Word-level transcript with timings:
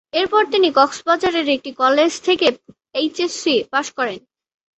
এরপর 0.13 0.43
তিনি 0.53 0.67
কক্সবাজারের 0.77 1.47
একটি 1.55 1.71
কলেজ 1.81 2.11
থেকে 2.27 2.47
এইচএসসি 2.95 3.55
পাস 3.71 3.87
করেন। 3.97 4.19